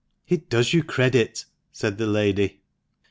[0.27, 2.61] "It does you credit," said the lady.